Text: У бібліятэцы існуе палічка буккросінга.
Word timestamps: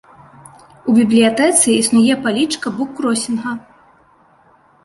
У 0.91 0.95
бібліятэцы 0.97 1.67
існуе 1.73 2.13
палічка 2.25 2.67
буккросінга. 2.81 3.51